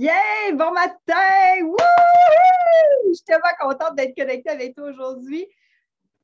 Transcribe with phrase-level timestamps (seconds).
[0.00, 0.52] Yeah!
[0.54, 1.60] Bon matin!
[1.60, 1.76] Wouhou!
[3.08, 5.46] Je suis tellement contente d'être connectée avec toi aujourd'hui.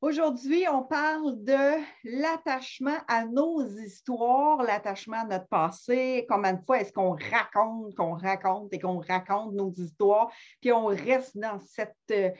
[0.01, 6.25] Aujourd'hui, on parle de l'attachement à nos histoires, l'attachement à notre passé.
[6.27, 10.87] Combien de fois est-ce qu'on raconte, qu'on raconte et qu'on raconte nos histoires, puis on
[10.87, 12.35] reste dans cette.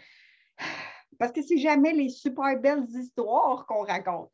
[1.20, 4.30] Parce que c'est jamais les super belles histoires qu'on raconte.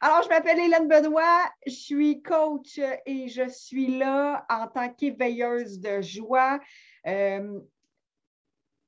[0.00, 5.80] Alors, je m'appelle Hélène Benoît, je suis coach et je suis là en tant qu'éveilleuse
[5.80, 6.60] de joie.
[7.06, 7.58] Euh,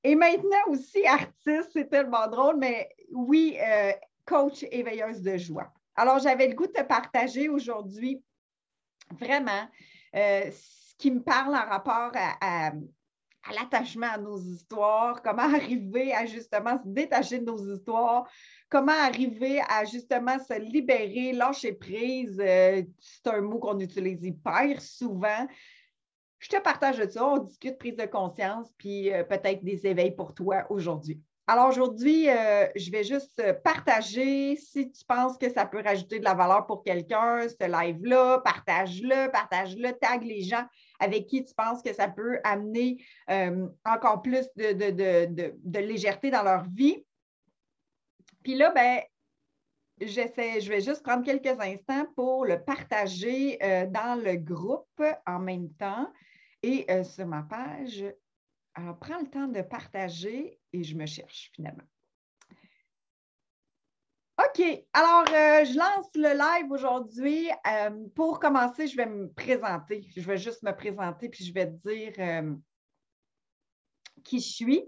[0.04, 3.92] et maintenant aussi artiste, c'est tellement drôle, mais oui, euh,
[4.26, 5.72] coach éveilleuse de joie.
[5.96, 8.22] Alors, j'avais le goût de te partager aujourd'hui
[9.18, 9.68] vraiment
[10.14, 12.72] euh, ce qui me parle en rapport à
[13.54, 18.28] l'attachement à nos histoires, comment arriver à justement se détacher de nos histoires,
[18.68, 22.40] comment arriver à justement se libérer, lâcher prise.
[22.40, 25.46] Euh, c'est un mot qu'on utilise hyper souvent.
[26.38, 30.34] Je te partage ça, on discute prise de conscience, puis euh, peut-être des éveils pour
[30.34, 31.20] toi aujourd'hui.
[31.48, 34.54] Alors aujourd'hui, euh, je vais juste partager.
[34.56, 39.30] Si tu penses que ça peut rajouter de la valeur pour quelqu'un, ce live-là, partage-le,
[39.30, 40.64] partage-le, tag les gens
[40.98, 46.64] avec qui tu penses que ça peut amener euh, encore plus de, légèreté dans leur
[46.64, 47.04] vie.
[48.42, 49.00] Puis là, ben,
[50.00, 55.38] j'essaie, je vais juste prendre quelques instants pour le partager euh, dans le groupe en
[55.38, 56.12] même temps
[56.62, 58.04] et sur ma page
[58.78, 61.82] alors, prends le temps de partager et je me cherche finalement.
[64.38, 64.62] OK,
[64.92, 67.50] alors euh, je lance le live aujourd'hui.
[67.66, 70.08] Euh, pour commencer, je vais me présenter.
[70.16, 72.54] Je vais juste me présenter puis je vais te dire euh,
[74.22, 74.84] qui je suis.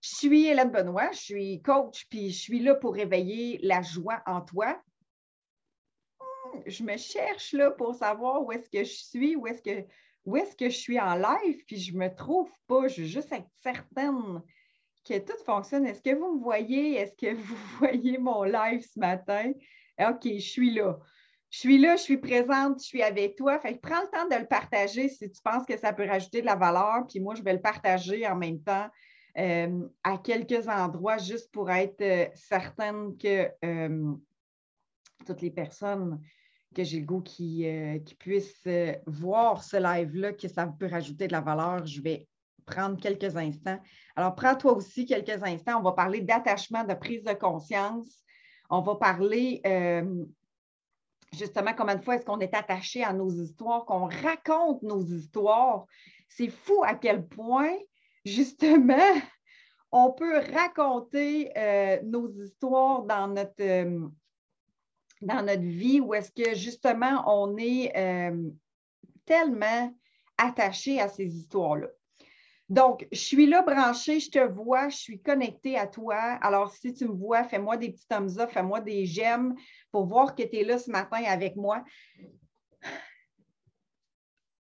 [0.00, 4.20] Je suis Hélène Benoît, je suis coach puis je suis là pour réveiller la joie
[4.26, 4.82] en toi.
[6.18, 9.86] Hmm, je me cherche là pour savoir où est-ce que je suis, où est-ce que
[10.24, 12.88] où est-ce que je suis en live, puis je ne me trouve pas.
[12.88, 14.42] Je veux juste être certaine
[15.04, 15.86] que tout fonctionne.
[15.86, 16.96] Est-ce que vous me voyez?
[16.96, 19.52] Est-ce que vous voyez mon live ce matin?
[20.00, 20.98] OK, je suis là.
[21.50, 23.58] Je suis là, je suis présente, je suis avec toi.
[23.58, 26.46] Fait prends le temps de le partager si tu penses que ça peut rajouter de
[26.46, 27.06] la valeur.
[27.08, 28.88] Puis moi, je vais le partager en même temps
[29.38, 34.12] euh, à quelques endroits juste pour être euh, certaine que euh,
[35.26, 36.20] toutes les personnes
[36.74, 38.66] que j'ai le goût qu'ils euh, puissent
[39.06, 41.86] voir ce live-là, que ça peut rajouter de la valeur.
[41.86, 42.28] Je vais
[42.64, 43.78] prendre quelques instants.
[44.16, 45.78] Alors, prends-toi aussi quelques instants.
[45.78, 48.22] On va parler d'attachement, de prise de conscience.
[48.70, 50.24] On va parler euh,
[51.32, 55.86] justement combien de fois est-ce qu'on est attaché à nos histoires, qu'on raconte nos histoires.
[56.28, 57.76] C'est fou à quel point,
[58.24, 58.96] justement,
[59.92, 61.52] on peut raconter
[62.04, 64.10] nos histoires dans notre
[65.22, 68.50] dans notre vie où est-ce que justement on est euh,
[69.24, 69.94] tellement
[70.36, 71.88] attaché à ces histoires-là.
[72.72, 76.16] Donc, je suis là branchée, je te vois, je suis connectée à toi.
[76.40, 79.54] Alors, si tu me vois, fais-moi des petits thumbs up, fais-moi des j'aime
[79.90, 81.84] pour voir que tu es là ce matin avec moi.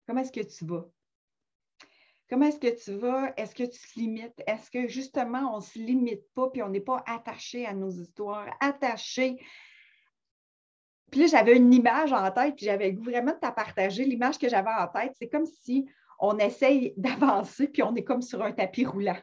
[0.08, 0.88] Comment est-ce que tu vas?
[2.30, 3.34] Comment est-ce que tu vas?
[3.36, 4.44] Est-ce que tu te limites?
[4.48, 7.90] Est-ce que justement, on ne se limite pas puis on n'est pas attaché à nos
[7.90, 9.42] histoires, attaché
[11.12, 14.06] puis là, j'avais une image en tête, puis j'avais vraiment de partager.
[14.06, 18.22] L'image que j'avais en tête, c'est comme si on essaye d'avancer, puis on est comme
[18.22, 19.18] sur un tapis roulant.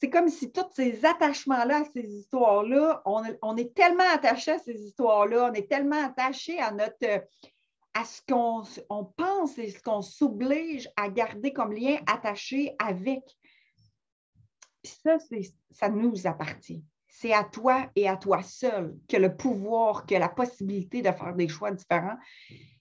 [0.00, 5.50] C'est comme si tous ces attachements-là ces histoires-là, on, est tellement attaché à ces histoires-là,
[5.50, 7.26] on est tellement attaché à notre
[7.94, 13.24] à ce qu'on pense et ce qu'on s'oblige à garder comme lien attaché avec.
[14.84, 15.16] Ça,
[15.72, 16.84] ça nous appartient
[17.20, 21.34] c'est à toi et à toi seul que le pouvoir, que la possibilité de faire
[21.34, 22.16] des choix différents.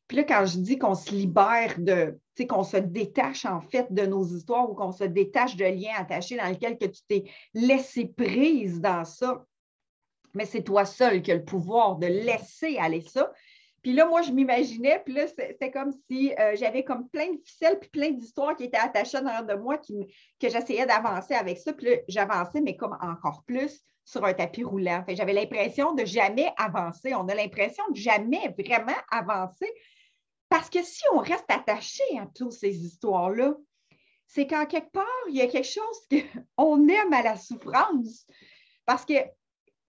[0.07, 3.61] Puis là, quand je dis qu'on se libère de, tu sais, qu'on se détache en
[3.61, 7.01] fait de nos histoires ou qu'on se détache de liens attachés dans lesquels que tu
[7.07, 9.45] t'es laissé prise dans ça,
[10.33, 13.31] mais c'est toi seul qui as le pouvoir de laisser aller ça.
[13.81, 17.39] Puis là, moi, je m'imaginais, puis là, c'était comme si euh, j'avais comme plein de
[17.43, 21.57] ficelles, puis plein d'histoires qui étaient attachées dans de moi, qui, que j'essayais d'avancer avec
[21.57, 21.73] ça.
[21.73, 25.03] Puis là, j'avançais, mais comme encore plus sur un tapis roulant.
[25.09, 27.13] J'avais l'impression de jamais avancer.
[27.13, 29.69] On a l'impression de jamais vraiment avancer.
[30.49, 33.55] Parce que si on reste attaché à toutes ces histoires-là,
[34.27, 36.25] c'est qu'en quelque part, il y a quelque chose
[36.57, 38.25] qu'on aime à la souffrance.
[38.85, 39.13] Parce que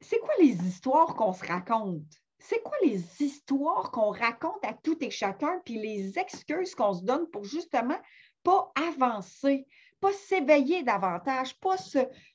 [0.02, 2.04] c'est quoi les histoires qu'on se raconte?
[2.40, 7.04] C'est quoi les histoires qu'on raconte à tout et chacun, puis les excuses qu'on se
[7.04, 8.00] donne pour justement
[8.44, 9.68] pas avancer,
[10.00, 11.76] pas s'éveiller davantage, pas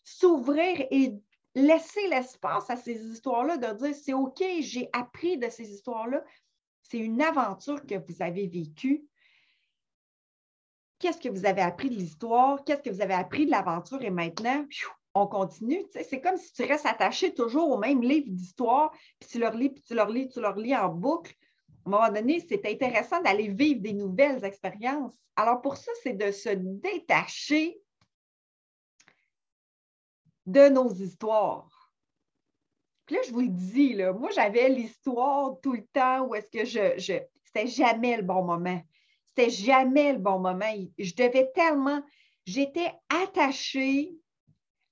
[0.02, 1.14] s'ouvrir et
[1.54, 6.22] laisser l'espace à ces histoires-là, de dire c'est OK, j'ai appris de ces histoires-là.
[6.84, 9.04] C'est une aventure que vous avez vécue
[11.04, 14.00] qu'est-ce que vous avez appris de l'histoire, qu'est-ce que vous avez appris de l'aventure?
[14.00, 14.64] Et maintenant,
[15.12, 15.84] on continue.
[15.90, 18.90] C'est comme si tu restes attaché toujours au même livre d'histoire,
[19.20, 21.34] puis tu le relis, puis tu le relis, tu le relis en boucle.
[21.84, 25.12] À un moment donné, c'est intéressant d'aller vivre des nouvelles expériences.
[25.36, 27.78] Alors pour ça, c'est de se détacher
[30.46, 31.68] de nos histoires.
[33.06, 36.64] Puis là, je vous le dis, moi, j'avais l'histoire tout le temps où est-ce que
[36.64, 37.18] je, je
[37.54, 38.82] c'était jamais le bon moment.
[39.26, 40.72] C'était jamais le bon moment.
[40.98, 42.02] Je devais tellement,
[42.46, 44.12] j'étais attachée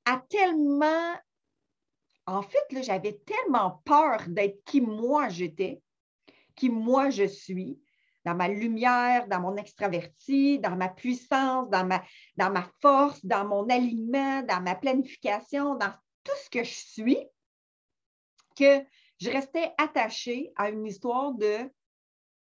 [0.04, 1.14] à tellement,
[2.26, 5.82] en fait, j'avais tellement peur d'être qui moi j'étais,
[6.54, 7.80] qui moi je suis,
[8.24, 12.02] dans ma lumière, dans mon extraverti, dans ma puissance, dans ma,
[12.36, 15.92] dans ma force, dans mon alignement, dans ma planification, dans
[16.22, 17.18] tout ce que je suis,
[18.54, 18.84] que
[19.20, 21.70] je restais attachée à une histoire de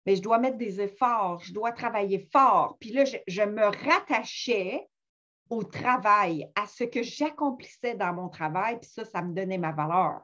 [0.07, 2.77] mais je dois mettre des efforts, je dois travailler fort.
[2.79, 4.87] Puis là, je, me rattachais
[5.49, 9.73] au travail, à ce que j'accomplissais dans mon travail, puis ça, ça me donnait ma
[9.73, 10.21] valeur.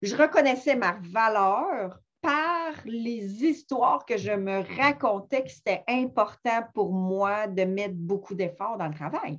[0.00, 6.90] Je reconnaissais ma valeur par les histoires que je me racontais que c'était important pour
[6.90, 9.38] moi de mettre beaucoup d'efforts dans le travail.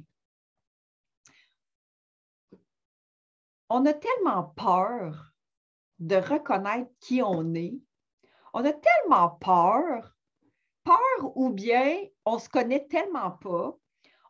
[3.76, 5.32] On a tellement peur
[5.98, 7.74] de reconnaître qui on est.
[8.54, 10.14] On a tellement peur,
[10.84, 13.76] peur ou bien on se connaît tellement pas,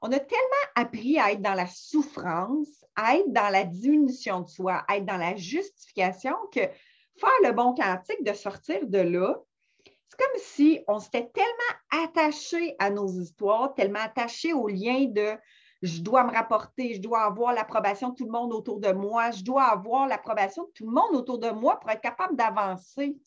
[0.02, 4.48] on a tellement appris à être dans la souffrance, à être dans la diminution de
[4.48, 9.42] soi, à être dans la justification que faire le bon cantique, de sortir de là,
[9.84, 15.38] c'est comme si on s'était tellement attaché à nos histoires, tellement attaché au lien de
[15.84, 19.32] je dois me rapporter, je dois avoir l'approbation de tout le monde autour de moi,
[19.32, 23.18] je dois avoir l'approbation de tout le monde autour de moi pour être capable d'avancer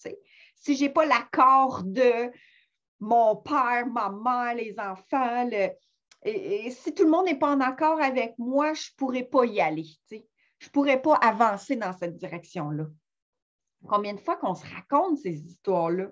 [0.54, 2.32] si je n'ai pas l'accord de
[2.98, 5.48] mon père, ma mère, les enfants,
[6.24, 9.60] si tout le monde n'est pas en accord avec moi, je ne pourrais pas y
[9.60, 9.86] aller.
[10.10, 12.86] Je ne pourrais pas avancer dans cette direction-là.
[13.86, 16.06] Combien de fois qu'on se raconte ces histoires-là?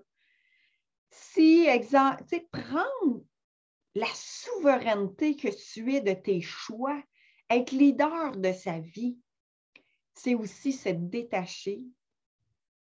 [1.08, 3.22] Si, exemple, prendre
[3.94, 7.00] la souveraineté que tu es de tes choix,
[7.50, 9.18] être leader de sa vie,
[10.14, 11.84] c'est aussi se détacher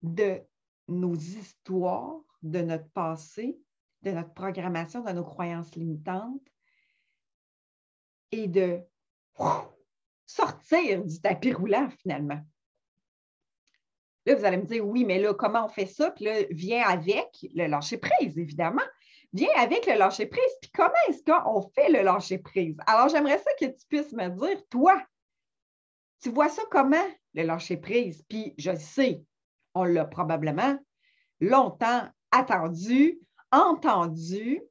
[0.02, 0.40] de
[0.88, 3.58] nos histoires, de notre passé,
[4.02, 6.46] de notre programmation, de nos croyances limitantes
[8.30, 8.80] et de
[10.26, 12.40] sortir du tapis roulant finalement.
[14.24, 16.10] Là, vous allez me dire, oui, mais là, comment on fait ça?
[16.12, 18.82] Puis là, viens avec le lâcher-prise, évidemment.
[19.32, 20.52] Viens avec le lâcher-prise.
[20.60, 22.76] Puis comment est-ce qu'on fait le lâcher-prise?
[22.86, 25.02] Alors, j'aimerais ça que tu puisses me dire, toi,
[26.20, 28.24] tu vois ça comment, le lâcher-prise?
[28.28, 29.22] Puis je sais,
[29.74, 30.78] on l'a probablement
[31.40, 33.20] longtemps attendu,
[33.50, 34.62] entendu,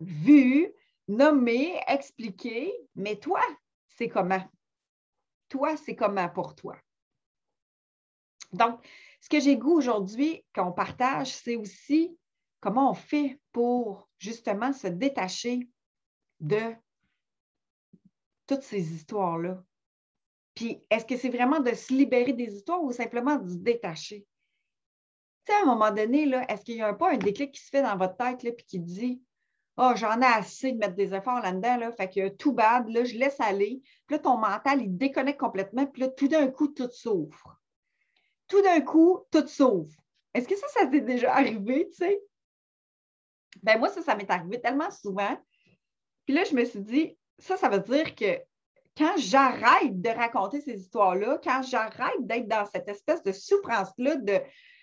[0.00, 0.72] vu,
[1.08, 3.42] nommé, expliqué, mais toi,
[3.88, 4.42] c'est comment?
[5.48, 6.76] Toi, c'est comment pour toi?
[8.52, 8.84] Donc,
[9.20, 12.16] ce que j'ai goût aujourd'hui qu'on partage, c'est aussi
[12.60, 15.68] comment on fait pour justement se détacher
[16.40, 16.74] de
[18.46, 19.62] toutes ces histoires-là?
[20.54, 24.26] Puis, est-ce que c'est vraiment de se libérer des histoires ou simplement de se détacher?
[25.46, 27.70] Tu sais, à un moment donné, est-ce qu'il n'y a pas un déclic qui se
[27.70, 29.22] fait dans votre tête et qui dit
[29.76, 33.04] Oh, j'en ai assez de mettre des efforts là-dedans, là, fait que tout bad, là,
[33.04, 33.80] je laisse aller.
[34.06, 37.58] Puis là, ton mental, il déconnecte complètement, puis là, tout d'un coup, tout s'ouvre.
[38.48, 39.96] Tout d'un coup, tout s'ouvre.
[40.34, 42.20] Est-ce que ça, ça t'est déjà arrivé, tu sais?
[43.62, 45.36] Ben moi, ça, ça m'est arrivé tellement souvent.
[46.26, 48.38] Puis là, je me suis dit, ça, ça veut dire que
[48.96, 54.40] quand j'arrête de raconter ces histoires-là, quand j'arrête d'être dans cette espèce de souffrance-là, de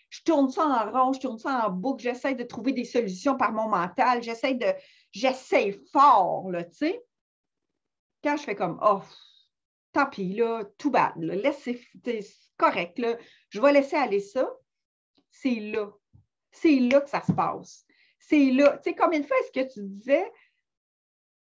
[0.10, 3.36] je tourne ça en rond, je tourne ça en boucle, j'essaie de trouver des solutions
[3.36, 4.74] par mon mental, j'essaie de,
[5.12, 7.04] j'essaie fort, là, tu sais.
[8.24, 9.02] Quand je fais comme, oh,
[9.92, 12.26] tant pis, là, tout bad, là, laissez, c'est
[12.58, 13.18] correct, là,
[13.50, 14.50] je vais laisser aller ça,
[15.30, 15.92] c'est là.
[16.52, 17.86] C'est là que ça se passe.
[18.30, 18.78] C'est là.
[18.84, 20.26] Tu sais, combien de fois est-ce que tu disais,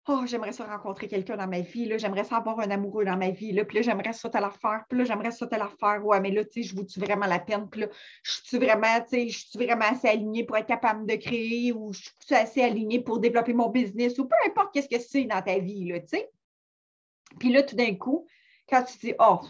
[0.07, 3.17] Oh, j'aimerais ça rencontrer quelqu'un dans ma vie, là, j'aimerais ça avoir un amoureux dans
[3.17, 5.55] ma vie, là, puis là, j'aimerais ça te la faire, puis là, j'aimerais ça te
[5.55, 7.87] la faire, ouais, mais là, tu sais, je vous-tu vraiment la peine, puis là,
[8.23, 11.73] je suis vraiment, tu sais, je suis vraiment assez alignée pour être capable de créer,
[11.73, 15.25] ou je suis assez alignée pour développer mon business, ou peu importe qu'est-ce que c'est
[15.25, 16.31] dans ta vie, là, tu sais.
[17.39, 18.27] Puis là, tout d'un coup,
[18.69, 19.41] quand tu dis, oh,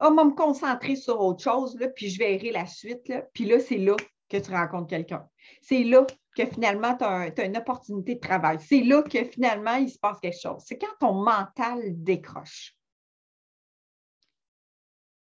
[0.00, 3.44] oh, moi, me concentrer sur autre chose, là, puis je verrai la suite, là, puis
[3.44, 3.96] là, c'est là
[4.30, 5.28] que tu rencontres quelqu'un.
[5.60, 8.58] C'est là que finalement, tu as, une opportunité de travail.
[8.60, 10.62] C'est là que finalement, il se passe quelque chose.
[10.66, 12.76] C'est quand ton mental décroche.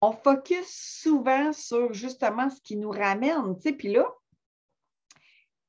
[0.01, 3.57] On focus souvent sur justement ce qui nous ramène.
[3.57, 4.07] Puis là,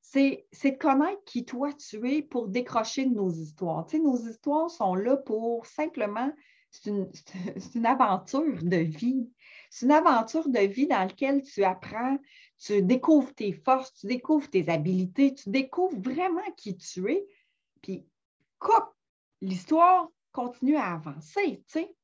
[0.02, 3.86] c'est de connaître qui toi tu es pour décrocher de nos histoires.
[3.94, 6.32] Nos histoires sont là pour simplement,
[6.72, 7.10] c'est une,
[7.76, 9.30] une, aventure de vie.
[9.70, 12.18] C'est une aventure de vie dans laquelle tu apprends,
[12.60, 17.28] tu découvres tes forces, tu découvres tes habiletés, tu découvres vraiment qui tu es.
[17.82, 18.06] Puis,
[18.60, 18.94] coupe,
[19.42, 21.96] l'histoire continue à avancer, tu sais.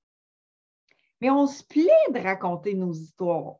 [1.21, 3.55] Mais on se plaît de raconter nos histoires.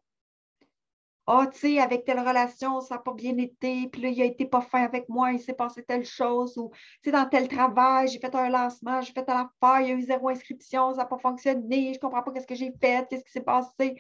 [1.26, 4.26] Ah, tu sais, avec telle relation, ça n'a pas bien été, puis là, il a
[4.26, 6.70] été pas fin avec moi, il s'est passé telle chose, ou
[7.02, 9.92] tu sais, dans tel travail, j'ai fait un lancement, j'ai fait telle affaire, il y
[9.92, 12.74] a eu zéro inscription, ça n'a pas fonctionné, je ne comprends pas qu'est-ce que j'ai
[12.82, 13.96] fait, qu'est-ce qui s'est passé.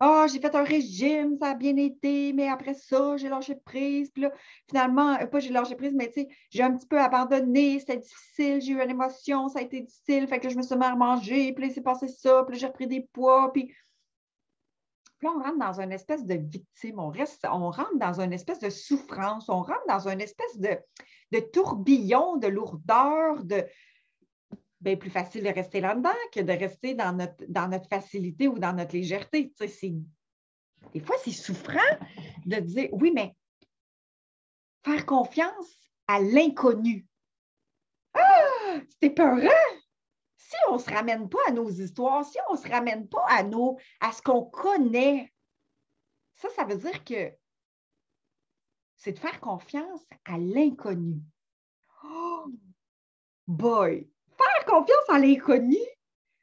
[0.00, 4.10] Ah, j'ai fait un régime, ça a bien été, mais après ça, j'ai lâché prise.
[4.10, 4.32] Puis là,
[4.68, 7.98] finalement, euh, pas j'ai lâché prise, mais tu sais, j'ai un petit peu abandonné, c'était
[7.98, 10.84] difficile, j'ai eu une émotion, ça a été difficile, fait que je me suis mis
[10.84, 13.72] à puis là, il s'est passé ça, puis là, j'ai repris des poids, puis
[15.22, 18.60] là, on rentre dans une espèce de victime, on, reste, on rentre dans une espèce
[18.60, 20.76] de souffrance, on rentre dans une espèce de,
[21.32, 23.64] de tourbillon, de lourdeur, de.
[24.84, 28.58] Bien plus facile de rester là-dedans que de rester dans notre, dans notre facilité ou
[28.58, 29.50] dans notre légèreté.
[29.58, 29.94] Tu sais,
[30.92, 31.78] des fois, c'est souffrant
[32.44, 33.34] de dire oui, mais
[34.84, 37.06] faire confiance à l'inconnu.
[38.12, 39.48] Ah, c'était peurant!
[40.36, 43.24] si on ne se ramène pas à nos histoires, si on ne se ramène pas
[43.28, 45.32] à, nos, à ce qu'on connaît,
[46.34, 47.32] ça, ça veut dire que
[48.96, 51.22] c'est de faire confiance à l'inconnu.
[52.04, 52.46] Oh,
[53.46, 54.10] boy!
[54.44, 55.78] Faire confiance à l'inconnu,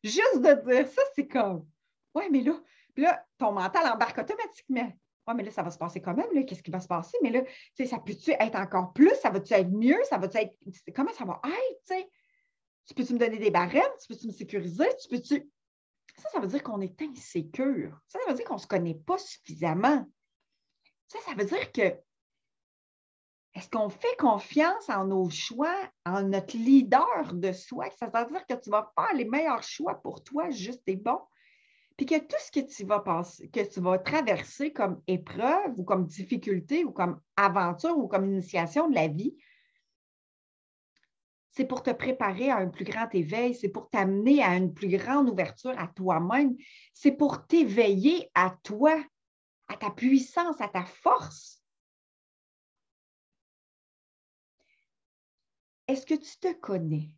[0.04, 1.68] juste de dire ça, c'est comme,
[2.16, 2.60] ouais, mais là,
[2.98, 4.92] là, ton mental embarque automatiquement.
[5.28, 7.18] Ouais, mais là, ça va se passer quand même, qu'est-ce qui va se passer?
[7.22, 7.42] Mais là,
[7.86, 9.14] ça peut-tu être encore plus?
[9.22, 10.00] Ça va-tu être mieux?
[10.10, 10.56] Ça va-tu être.
[10.96, 11.80] Comment ça va être?
[11.84, 12.10] sais?
[12.88, 13.84] Tu peux-tu me donner des barèmes?
[14.02, 14.88] Tu peux-tu me sécuriser?
[15.02, 15.52] Tu peux-tu?
[16.18, 18.00] Ça, ça veut dire qu'on est insécure.
[18.08, 20.06] Ça, ça veut dire qu'on ne se connaît pas suffisamment.
[21.08, 21.96] Ça, ça veut dire que
[23.54, 27.90] est-ce qu'on fait confiance en nos choix, en notre leader de soi?
[28.00, 31.20] Ça veut dire que tu vas faire les meilleurs choix pour toi, juste et bon.
[31.98, 35.84] Puis que tout ce que tu vas passer, que tu vas traverser comme épreuve ou
[35.84, 39.36] comme difficulté ou comme aventure ou comme initiation de la vie,
[41.52, 44.88] c'est pour te préparer à un plus grand éveil, c'est pour t'amener à une plus
[44.88, 46.56] grande ouverture à toi-même,
[46.94, 48.98] c'est pour t'éveiller à toi,
[49.68, 51.61] à ta puissance, à ta force.
[55.88, 57.10] Est-ce que tu te connais?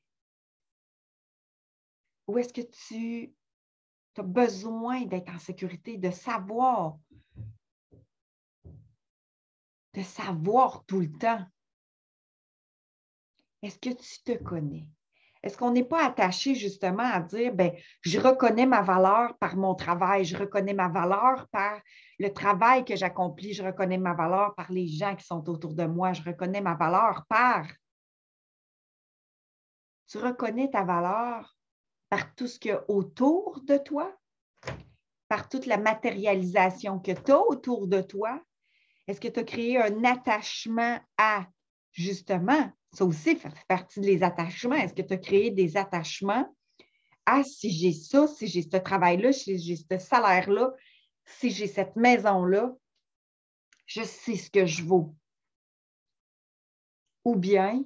[2.27, 3.33] Ou est-ce que tu
[4.17, 6.97] as besoin d'être en sécurité, de savoir,
[9.93, 11.45] de savoir tout le temps?
[13.61, 14.87] Est-ce que tu te connais?
[15.43, 19.75] Est-ce qu'on n'est pas attaché justement à dire, ben, je reconnais ma valeur par mon
[19.75, 21.81] travail, je reconnais ma valeur par
[22.17, 25.83] le travail que j'accomplis, je reconnais ma valeur par les gens qui sont autour de
[25.83, 27.67] moi, je reconnais ma valeur par...
[30.13, 31.57] Tu reconnais ta valeur
[32.07, 34.15] par tout ce qu'il y a autour de toi,
[35.27, 38.39] par toute la matérialisation que tu as autour de toi?
[39.07, 41.47] Est-ce que tu as créé un attachement à,
[41.93, 44.75] justement, ça aussi fait partie des attachements.
[44.75, 46.47] Est-ce que tu as créé des attachements
[47.25, 50.73] à si j'ai ça, si j'ai ce travail-là, si j'ai ce salaire-là,
[51.25, 52.71] si j'ai cette maison-là,
[53.87, 55.15] je sais ce que je vaux?
[57.25, 57.83] Ou bien,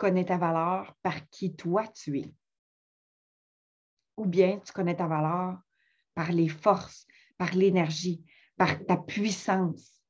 [0.00, 2.34] connais ta valeur par qui toi tu es.
[4.16, 5.60] Ou bien tu connais ta valeur
[6.14, 8.24] par les forces, par l'énergie,
[8.56, 10.02] par ta puissance.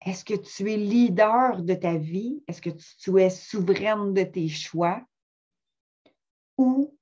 [0.00, 2.40] Est-ce que tu es leader de ta vie?
[2.46, 5.04] Est-ce que tu, es souveraine de tes choix?
[6.56, 6.96] Ou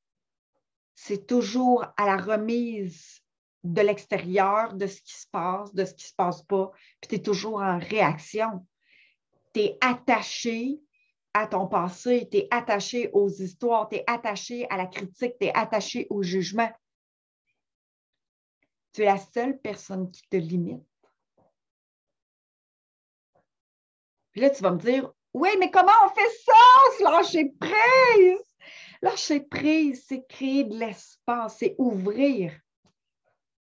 [0.95, 3.21] c'est toujours à la remise
[3.65, 6.71] de l'extérieur, de ce qui se passe, de ce qui ne se passe pas,
[7.03, 8.67] puis tu es toujours en réaction?
[9.55, 10.81] Tu es attaché
[11.33, 15.47] à ton passé, tu es attaché aux histoires, tu es attaché à la critique, tu
[15.47, 16.71] es attaché au jugement.
[18.93, 20.85] Tu es la seule personne qui te limite.
[24.33, 28.57] Puis là, tu vas me dire, oui, mais comment on fait ça, lâcher prise?
[29.03, 32.53] Lâcher prise, c'est créer de l'espace, c'est ouvrir.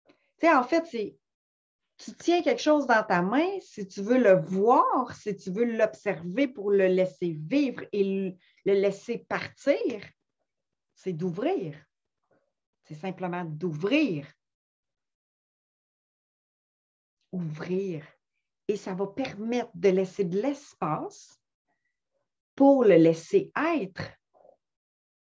[0.07, 1.17] Tu sais, en fait, c'est
[1.97, 5.65] tu tiens quelque chose dans ta main, si tu veux le voir, si tu veux
[5.65, 10.05] l'observer pour le laisser vivre et le laisser partir,
[10.95, 11.77] c'est d'ouvrir.
[12.85, 14.27] C'est simplement d'ouvrir.
[17.33, 18.05] Ouvrir
[18.69, 21.39] et ça va permettre de laisser de l'espace
[22.55, 24.11] pour le laisser être,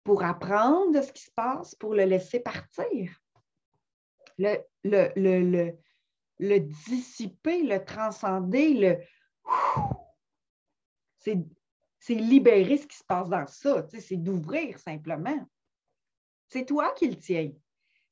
[0.04, 3.20] pour apprendre de ce qui se passe, pour le laisser partir.
[4.38, 5.78] le, le, le,
[6.40, 8.98] dissiper, le transcender, le.
[12.00, 13.86] C'est libérer ce qui se passe dans ça.
[13.90, 15.46] C'est d'ouvrir simplement.
[16.50, 17.52] C'est toi qui le tiens.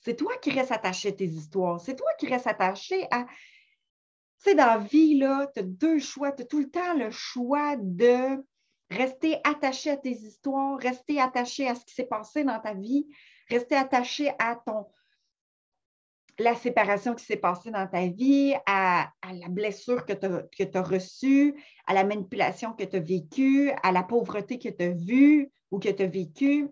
[0.01, 1.79] C'est toi qui restes attaché à tes histoires.
[1.79, 3.25] C'est toi qui restes attaché à.
[4.39, 6.31] Tu sais, dans la vie, tu as deux choix.
[6.31, 8.43] Tu as tout le temps le choix de
[8.89, 13.07] rester attaché à tes histoires, rester attaché à ce qui s'est passé dans ta vie,
[13.49, 14.87] rester attaché à ton,
[16.37, 21.55] la séparation qui s'est passée dans ta vie, à, la blessure que tu as, reçue,
[21.85, 25.79] à la manipulation que tu as vécue, à la pauvreté que tu as vue ou
[25.79, 26.67] que tu as vécue,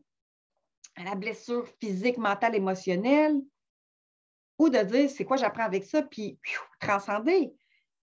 [0.95, 3.39] à la blessure physique, mentale, émotionnelle,
[4.59, 6.37] ou de dire c'est quoi j'apprends avec ça, puis
[6.79, 7.53] transcender,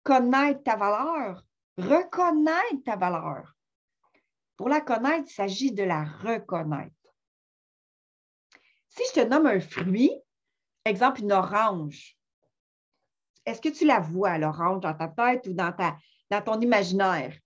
[0.04, 1.44] connaître ta valeur,
[1.78, 3.54] reconnaître ta valeur.
[4.56, 6.94] Pour la connaître, il s'agit de la reconnaître.
[8.90, 10.12] Si je te nomme un fruit,
[10.88, 12.18] exemple une orange,
[13.46, 15.98] est-ce que tu la vois, l'orange, dans ta tête ou dans, ta,
[16.30, 17.38] dans ton imaginaire?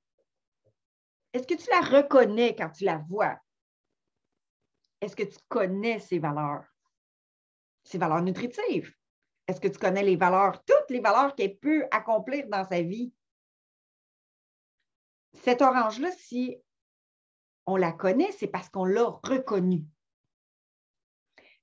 [1.33, 3.37] Est-ce que tu la reconnais quand tu la vois?
[4.99, 6.65] Est-ce que tu connais ses valeurs?
[7.83, 8.93] Ses valeurs nutritives?
[9.47, 13.13] Est-ce que tu connais les valeurs, toutes les valeurs qu'elle peut accomplir dans sa vie?
[15.33, 16.57] Cette orange-là, si
[17.65, 19.85] on la connaît, c'est parce qu'on l'a reconnue.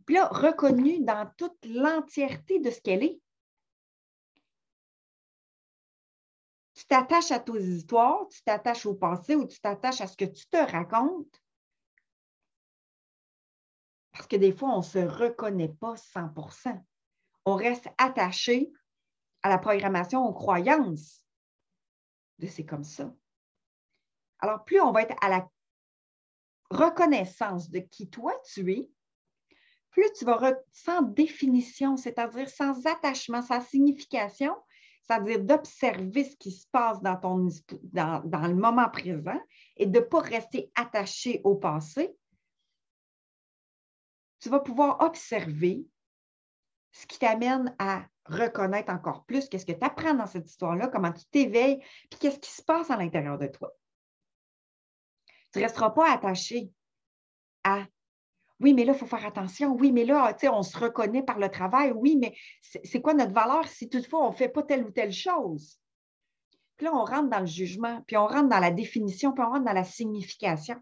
[0.08, 3.20] Puis là, reconnue dans toute l'entièreté de ce qu'elle est.
[6.72, 10.24] Tu t'attaches à tes histoires, tu t'attaches au passé ou tu t'attaches à ce que
[10.24, 11.42] tu te racontes.
[14.12, 16.82] Parce que des fois, on ne se reconnaît pas 100%
[17.44, 18.72] On reste attaché
[19.42, 21.22] à la programmation, aux croyances
[22.38, 23.14] de c'est comme ça.
[24.38, 25.46] Alors, plus on va être à la
[26.70, 28.90] reconnaissance de qui toi tu es,
[29.98, 34.54] plus tu vas sans définition, c'est-à-dire sans attachement, sans signification,
[35.02, 37.48] c'est-à-dire d'observer ce qui se passe dans, ton,
[37.82, 39.40] dans, le moment présent
[39.76, 42.16] et de ne pas rester attaché au passé,
[44.38, 45.84] tu vas pouvoir observer
[46.92, 51.12] ce qui t'amène à reconnaître encore plus qu'est-ce que tu apprends dans cette histoire-là, comment
[51.12, 53.72] tu t'éveilles, puis qu'est-ce qui se passe à l'intérieur de toi.
[55.52, 56.70] Tu ne resteras pas attaché
[57.64, 57.84] à
[58.60, 59.74] oui, mais là, il faut faire attention.
[59.74, 61.92] Oui, mais là, on se reconnaît par le travail.
[61.92, 65.12] Oui, mais c'est quoi notre valeur si toutefois on ne fait pas telle ou telle
[65.12, 65.78] chose?
[66.76, 69.50] Puis là, on rentre dans le jugement, puis on rentre dans la définition, puis on
[69.50, 70.76] rentre dans la signification.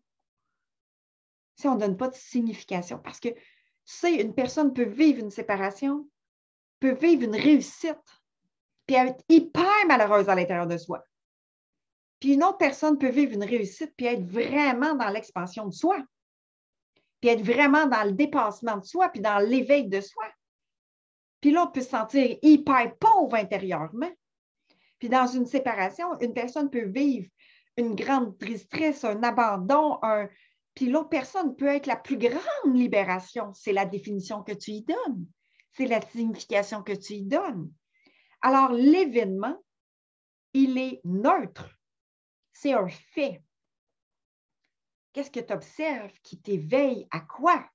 [1.56, 3.28] Si on ne donne pas de signification, parce que,
[3.84, 6.08] sais, une personne peut vivre une séparation,
[6.80, 7.96] peut vivre une réussite,
[8.86, 11.02] puis être hyper malheureuse à l'intérieur de soi.
[12.20, 16.02] Puis une autre personne peut vivre une réussite puis être vraiment dans l'expansion de soi,
[17.28, 20.24] être vraiment dans le dépassement de soi, puis dans l'éveil de soi.
[21.40, 24.10] Puis l'autre peut se sentir hyper pauvre intérieurement.
[24.98, 27.28] Puis dans une séparation, une personne peut vivre
[27.76, 30.28] une grande tristesse, un abandon, un...
[30.74, 33.52] puis l'autre personne peut être la plus grande libération.
[33.52, 35.26] C'est la définition que tu y donnes.
[35.72, 37.70] C'est la signification que tu y donnes.
[38.40, 39.56] Alors, l'événement,
[40.54, 41.76] il est neutre
[42.56, 43.42] c'est un fait.
[45.16, 47.66] Qu'est-ce que tu observes qui t'éveille à quoi?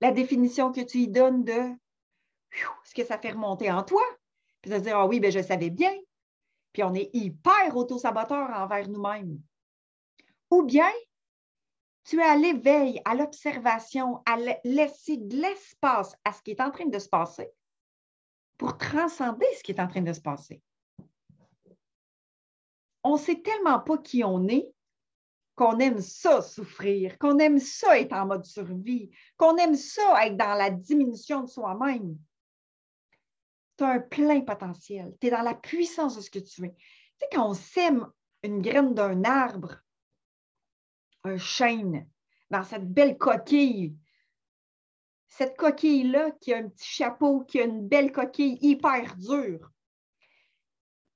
[0.00, 1.74] La définition que tu y donnes de
[2.82, 4.00] ce que ça fait remonter en toi,
[4.62, 5.94] puis de dire Ah oui, ben, je savais bien.
[6.72, 9.38] Puis on est hyper auto-saboteur envers nous-mêmes.
[10.50, 10.90] Ou bien,
[12.04, 16.70] tu es à l'éveil, à l'observation, à laisser de l'espace à ce qui est en
[16.70, 17.52] train de se passer
[18.56, 20.62] pour transcender ce qui est en train de se passer
[23.06, 24.68] on ne sait tellement pas qui on est
[25.56, 30.36] qu'on aime ça souffrir, qu'on aime ça être en mode survie, qu'on aime ça être
[30.36, 32.18] dans la diminution de soi-même.
[33.78, 35.16] Tu as un plein potentiel.
[35.20, 36.70] Tu es dans la puissance de ce que tu es.
[36.70, 36.76] Tu
[37.20, 38.06] sais, quand on sème
[38.42, 39.76] une graine d'un arbre,
[41.24, 42.08] un chêne,
[42.50, 43.96] dans cette belle coquille,
[45.28, 49.70] cette coquille-là qui a un petit chapeau, qui a une belle coquille hyper dure,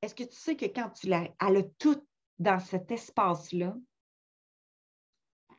[0.02, 2.02] est-ce que tu sais que quand tu l'as, elle a tout
[2.38, 3.76] dans cet espace-là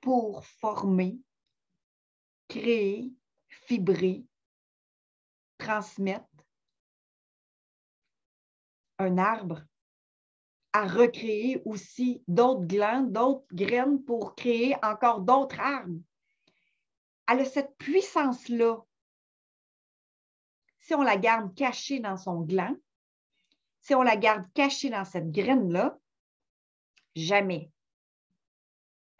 [0.01, 1.19] pour former,
[2.47, 3.13] créer,
[3.47, 4.25] fibrer,
[5.57, 6.25] transmettre
[8.97, 9.61] un arbre,
[10.73, 15.99] à recréer aussi d'autres glandes, d'autres graines pour créer encore d'autres arbres.
[17.27, 18.77] Elle a cette puissance-là.
[20.79, 22.75] Si on la garde cachée dans son gland,
[23.81, 25.97] si on la garde cachée dans cette graine-là,
[27.15, 27.71] jamais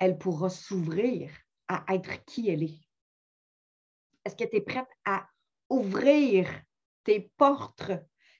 [0.02, 1.32] elle pourra s'ouvrir
[1.68, 2.82] à être qui elle est.
[4.26, 5.30] Est-ce que tu es prête à
[5.70, 6.50] ouvrir
[7.04, 7.92] tes portes,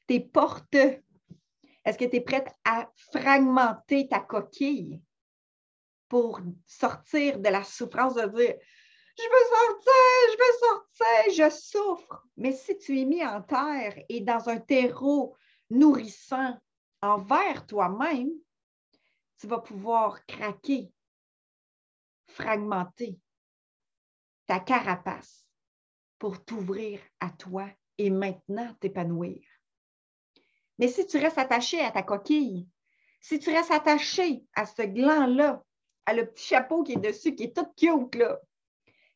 [0.08, 0.74] tes portes?
[0.74, 5.04] Est-ce que tu es prête à fragmenter ta coquille
[6.10, 8.56] pour sortir de la souffrance de dire
[9.18, 12.28] je veux sortir, je veux sortir, je souffre.
[12.38, 15.38] Mais si tu es mis en terre et dans un terreau
[15.70, 16.58] nourrissant
[17.04, 18.32] envers toi-même,
[19.40, 20.92] tu vas pouvoir craquer,
[22.32, 23.20] fragmenter
[24.48, 25.46] ta carapace
[26.20, 29.42] pour t'ouvrir à toi et maintenant t'épanouir.
[30.78, 32.68] Mais si tu restes attaché à ta coquille,
[33.22, 35.64] si tu restes attaché à ce gland-là,
[36.06, 38.24] à le petit chapeau qui est dessus, qui est tout cute,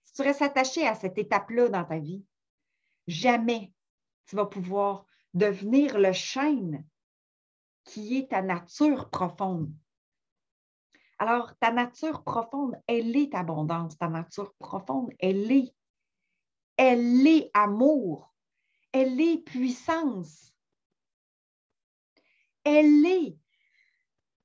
[0.04, 2.23] si tu restes attaché à cette étape-là dans ta vie,
[3.08, 3.73] jamais
[4.28, 6.86] tu vas pouvoir devenir le chêne
[7.84, 9.71] qui est ta nature profonde.
[11.17, 13.97] Alors, ta nature profonde, elle est abondance.
[13.97, 15.73] Ta nature profonde, elle est.
[16.78, 18.34] Elle est amour.
[18.91, 20.54] Elle est puissance.
[22.63, 23.38] Elle est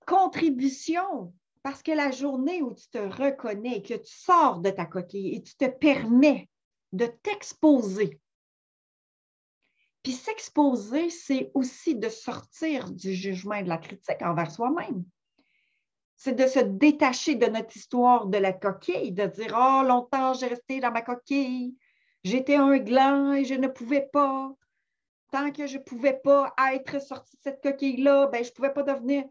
[0.07, 1.35] contribution.
[1.63, 5.43] Parce que la journée où tu te reconnais, que tu sors de ta coquille et
[5.43, 6.49] tu te permets
[6.93, 8.21] de t'exposer,
[10.03, 15.05] puis s'exposer, c'est aussi de sortir du jugement et de la critique envers soi-même.
[16.23, 20.49] C'est de se détacher de notre histoire de la coquille, de dire Oh, longtemps j'ai
[20.49, 21.79] resté dans ma coquille,
[22.25, 24.53] j'étais un gland et je ne pouvais pas.
[25.33, 28.75] Tant que je ne pouvais pas être sorti de cette coquille-là, ben, je ne pouvais
[28.75, 29.25] pas devenir.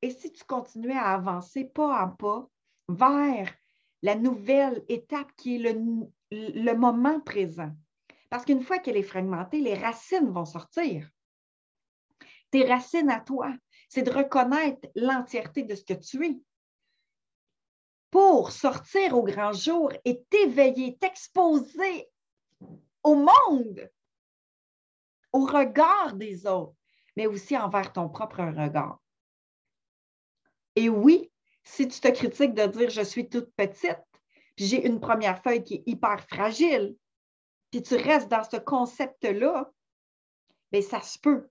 [0.00, 2.48] Et si tu continuais à avancer pas en pas
[2.88, 3.54] vers
[4.00, 7.72] la nouvelle étape qui est le, le moment présent,
[8.30, 11.06] parce qu'une fois qu'elle est fragmentée, les racines vont sortir.
[12.50, 13.52] Tes racines à toi,
[13.88, 16.40] c'est de reconnaître l'entièreté de ce que tu es.
[18.10, 22.08] Pour sortir au grand jour et t'éveiller, t'exposer
[23.02, 23.90] au monde,
[25.32, 26.74] au regard des autres,
[27.16, 29.00] mais aussi envers ton propre regard.
[30.74, 31.30] Et oui,
[31.64, 33.98] si tu te critiques de dire je suis toute petite,
[34.56, 36.96] j'ai une première feuille qui est hyper fragile,
[37.70, 39.70] puis tu restes dans ce concept-là,
[40.72, 41.48] bien, ça se peut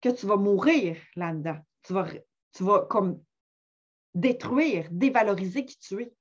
[0.00, 1.58] que tu vas mourir là-dedans.
[1.82, 2.06] Tu vas,
[2.52, 3.22] tu vas comme
[4.14, 6.12] détruire, dévaloriser qui tu es.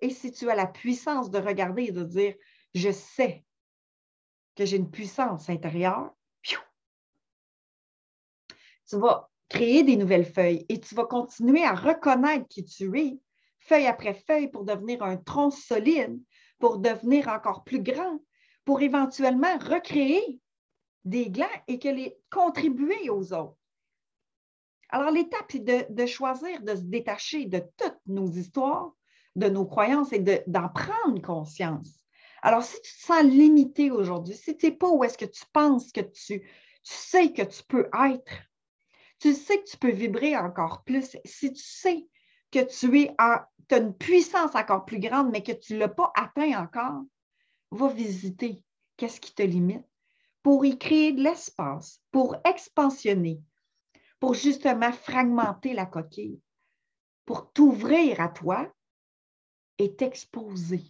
[0.00, 2.34] Et si tu as la puissance de regarder et de dire,
[2.74, 3.44] je sais
[4.56, 6.12] que j'ai une puissance intérieure,
[8.92, 13.18] tu vas créer des nouvelles feuilles et tu vas continuer à reconnaître qui tu es,
[13.58, 16.20] feuille après feuille, pour devenir un tronc solide,
[16.58, 18.18] pour devenir encore plus grand,
[18.66, 20.41] pour éventuellement recréer
[21.04, 23.56] des glands et que les contribuer aux autres.
[24.88, 28.92] Alors, l'étape, c'est de, choisir de se détacher de toutes nos histoires,
[29.36, 31.88] de nos croyances et d'en prendre conscience.
[32.42, 35.44] Alors, si tu te sens limité aujourd'hui, si tu n'es pas où est-ce que tu
[35.52, 36.44] penses que tu, tu
[36.82, 38.32] sais que tu peux être,
[39.18, 42.06] tu sais que tu peux vibrer encore plus, si tu sais
[42.50, 43.38] que tu es en,
[43.70, 47.02] as une puissance encore plus grande, mais que tu ne l'as pas atteint encore,
[47.70, 48.62] va visiter
[48.96, 49.86] qu'est-ce qui te limite
[50.42, 53.40] pour y créer de l'espace, pour expansionner,
[54.18, 56.40] pour justement fragmenter la coquille,
[57.24, 58.72] pour t'ouvrir à toi
[59.78, 60.82] et t'exposer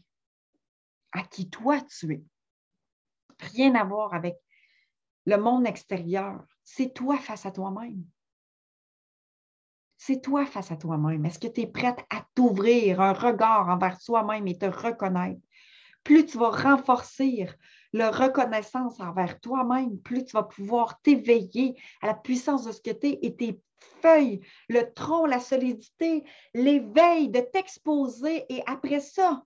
[1.12, 2.24] à qui toi tu es.
[3.38, 4.36] Rien à voir avec
[5.26, 6.44] le monde extérieur.
[6.64, 8.04] C'est toi face à toi-même.
[9.96, 11.24] C'est toi face à toi-même.
[11.26, 15.40] Est-ce que tu es prête à t'ouvrir un regard envers soi-même et te reconnaître?
[16.04, 17.46] Plus tu vas renforcer
[17.92, 22.90] la reconnaissance envers toi-même, plus tu vas pouvoir t'éveiller à la puissance de ce que
[22.90, 23.60] tu es et tes
[24.00, 29.42] feuilles, le tronc, la solidité, l'éveil, de t'exposer et après ça,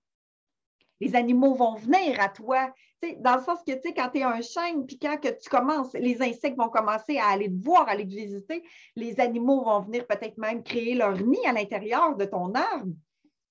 [1.01, 2.73] les animaux vont venir à toi.
[3.19, 5.51] dans le sens que, tu sais, quand tu es un chêne, puis quand que tu
[5.51, 8.63] commences, les insectes vont commencer à aller te voir, à aller te visiter,
[8.95, 12.95] les animaux vont venir peut-être même créer leur nid à l'intérieur de ton arbre,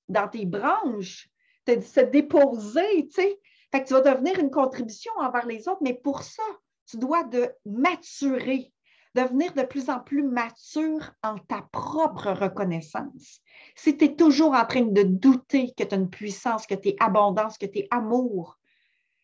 [0.09, 1.29] dans tes branches
[1.67, 3.39] de se déposer, tu sais.
[3.71, 6.43] Fait que tu vas devenir une contribution envers les autres, mais pour ça,
[6.87, 8.71] tu dois de maturer,
[9.15, 13.41] devenir de plus en plus mature en ta propre reconnaissance.
[13.75, 16.89] Si tu es toujours en train de douter que tu as une puissance, que tu
[16.89, 18.57] es abondance, que tu es amour,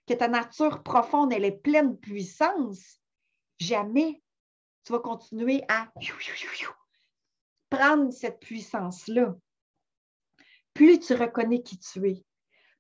[0.08, 3.00] que ta nature profonde, elle est pleine de puissance,
[3.60, 4.22] jamais
[4.84, 5.92] tu vas continuer à
[7.70, 9.36] prendre cette puissance-là.
[10.74, 12.24] Plus tu reconnais qui tu es,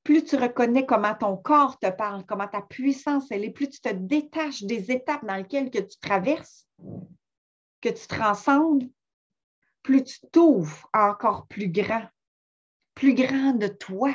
[0.03, 3.79] plus tu reconnais comment ton corps te parle, comment ta puissance elle est, plus tu
[3.79, 6.67] te détaches des étapes dans lesquelles que tu traverses,
[7.81, 8.89] que tu transcendes,
[9.83, 12.07] plus tu t'ouvres encore plus grand,
[12.95, 14.13] plus grand de toi.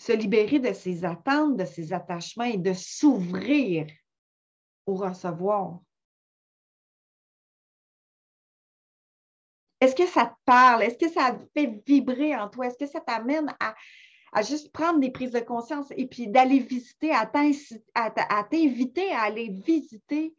[0.00, 3.86] se libérer de ses attentes, de ses attachements et de s'ouvrir
[4.86, 5.80] au recevoir.
[9.80, 10.82] Est-ce que ça te parle?
[10.82, 12.66] Est-ce que ça fait vibrer en toi?
[12.66, 13.74] Est-ce que ça t'amène à,
[14.42, 20.34] juste prendre des prises de conscience et puis d'aller visiter, à t'inviter à aller visiter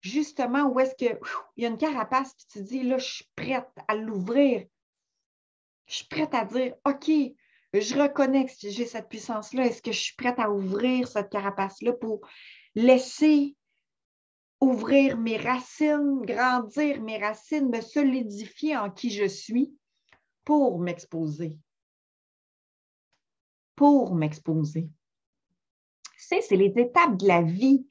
[0.00, 1.18] justement où est-ce qu'il
[1.56, 4.66] y a une carapace, puis tu dis, là, je suis prête à l'ouvrir.
[5.86, 7.10] Je suis prête à dire, OK,
[7.72, 9.66] je reconnais que j'ai cette puissance-là.
[9.66, 12.20] Est-ce que je suis prête à ouvrir cette carapace-là pour
[12.74, 13.56] laisser
[14.60, 19.74] ouvrir mes racines, grandir mes racines, me solidifier en qui je suis
[20.44, 21.56] pour m'exposer.
[23.74, 24.88] Pour m'exposer.
[26.16, 27.86] c'est les étapes de la vie.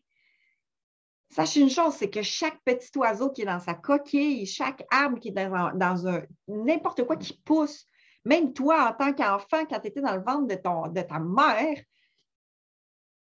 [1.31, 5.19] Sache une chose, c'est que chaque petit oiseau qui est dans sa coquille, chaque arbre
[5.19, 7.85] qui est dans, dans un n'importe quoi qui pousse,
[8.25, 11.19] même toi en tant qu'enfant, quand tu étais dans le ventre de, ton, de ta
[11.19, 11.83] mère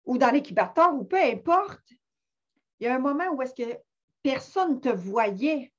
[0.05, 1.81] ou dans l'incubateur ou peu importe,
[2.79, 3.77] il y a un moment où est-ce que
[4.21, 5.71] personne ne te voyait,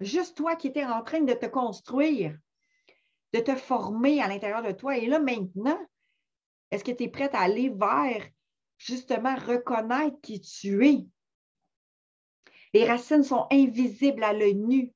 [0.00, 2.36] juste toi qui étais en train de te construire,
[3.32, 4.96] de te former à l'intérieur de toi.
[4.98, 5.78] Et là, maintenant,
[6.70, 8.26] est-ce que tu es prête à aller vers
[8.78, 11.06] justement reconnaître qui tu es?
[12.74, 14.92] Les racines sont invisibles à l'œil nu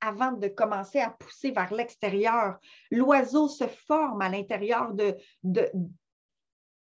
[0.00, 2.58] avant de commencer à pousser vers l'extérieur.
[2.90, 5.70] L'oiseau se forme à l'intérieur de, de,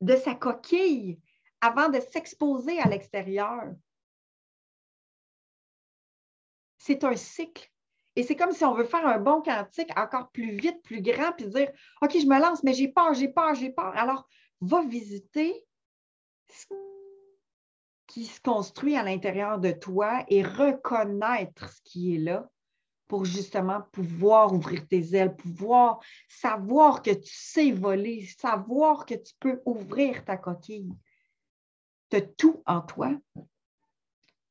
[0.01, 1.19] de sa coquille
[1.65, 3.73] avant de s'exposer à l'extérieur.
[6.77, 7.71] C'est un cycle.
[8.15, 11.31] Et c'est comme si on veut faire un bon quantique encore plus vite, plus grand,
[11.33, 13.97] puis dire OK, je me lance, mais j'ai peur, j'ai peur, j'ai peur.
[13.97, 14.27] Alors,
[14.61, 15.65] va visiter
[16.49, 16.65] ce
[18.07, 22.47] qui se construit à l'intérieur de toi et reconnaître ce qui est là
[23.07, 25.99] pour justement pouvoir ouvrir tes ailes, pouvoir
[26.29, 30.93] savoir que tu sais voler, savoir que tu peux ouvrir ta coquille
[32.19, 33.11] tout en toi.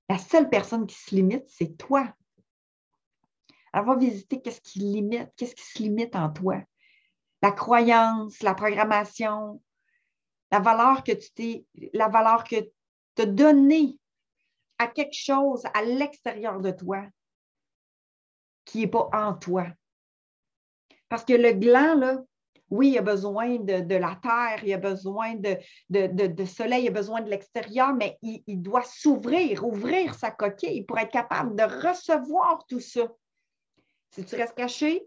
[0.08, 2.14] La seule personne qui se limite, c'est toi.
[3.72, 6.62] Alors, va visiter qu'est-ce qui limite, qu'est-ce qui se limite en toi.
[7.42, 9.60] La croyance, la programmation,
[10.50, 12.56] la valeur que tu t'es, la valeur que
[13.16, 13.98] tu as donnée
[14.78, 17.04] à quelque chose à l'extérieur de toi
[18.64, 19.66] qui n'est pas en toi.
[21.08, 22.22] Parce que le gland, là,
[22.74, 25.56] oui, il a besoin de, la terre, il a besoin de,
[25.88, 30.98] de, soleil, il a besoin de l'extérieur, mais il, doit s'ouvrir, ouvrir sa coquille pour
[30.98, 33.08] être capable de recevoir tout ça.
[34.10, 35.06] Si tu restes caché,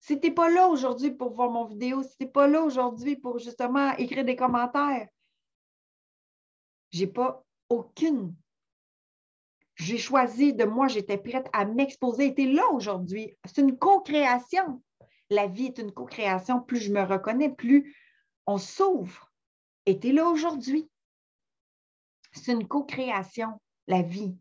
[0.00, 2.60] si tu n'es pas là aujourd'hui pour voir mon vidéo, si tu n'es pas là
[2.60, 5.08] aujourd'hui pour justement écrire des commentaires,
[6.90, 8.34] j'ai pas aucune.
[9.76, 12.34] J'ai choisi de moi, j'étais prête à m'exposer.
[12.34, 13.34] Tu là aujourd'hui.
[13.46, 14.82] C'est une co-création
[15.34, 17.94] la vie est une co-création, plus je me reconnais, plus
[18.46, 19.32] on s'ouvre.
[19.86, 20.88] Et tu es là aujourd'hui.
[22.32, 24.36] C'est une co-création, la vie.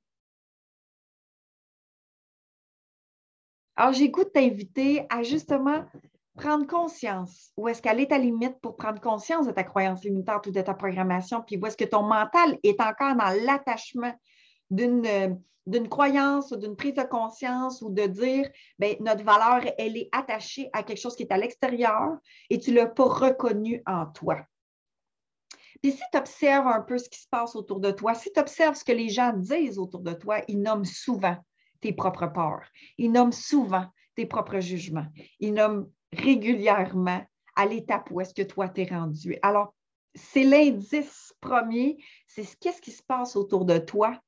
[3.75, 5.85] Alors, j'ai goût de t'inviter à justement
[6.35, 7.51] prendre conscience.
[7.57, 10.61] Où est-ce qu'elle est ta limite pour prendre conscience de ta croyance limitante ou de
[10.61, 14.13] ta programmation, puis où est-ce que ton mental est encore dans l'attachement
[14.69, 18.49] d'une d'une croyance ou d'une prise de conscience ou de dire,
[18.79, 22.17] bien, notre valeur, elle est attachée à quelque chose qui est à l'extérieur
[22.49, 24.41] et tu ne l'as pas reconnu en toi.
[25.81, 28.39] Puis si tu observes un peu ce qui se passe autour de toi, si tu
[28.39, 31.35] observes ce que les gens disent autour de toi, ils nomment souvent
[31.81, 32.65] tes propres peurs,
[32.97, 35.07] ils nomment souvent tes propres jugements,
[35.39, 37.21] ils nomment régulièrement
[37.55, 39.37] à l'étape où est-ce que toi t'es rendu.
[39.41, 39.73] Alors,
[40.15, 41.97] c'est l'indice premier,
[42.27, 44.19] c'est qu'est-ce qui se passe autour de toi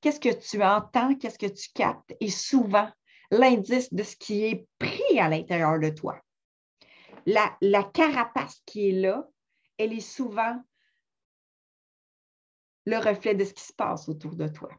[0.00, 2.14] qu'est-ce que tu entends, qu'est-ce que tu captes?
[2.20, 2.88] Et souvent
[3.30, 6.20] l'indice de ce qui est pris à l'intérieur de toi.
[7.26, 9.28] La, la, carapace qui est là,
[9.78, 10.60] elle est souvent
[12.86, 14.70] le reflet de ce qui se passe autour de toi.